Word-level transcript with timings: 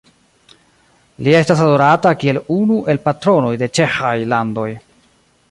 Li 1.27 1.35
estas 1.39 1.61
adorata 1.65 2.15
kiel 2.23 2.41
unu 2.57 2.79
el 2.95 3.01
patronoj 3.05 3.53
de 3.65 3.71
ĉeĥaj 3.81 4.17
landoj. 4.35 4.69